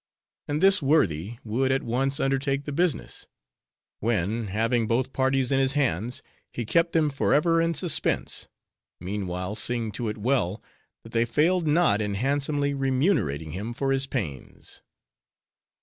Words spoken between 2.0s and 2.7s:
undertake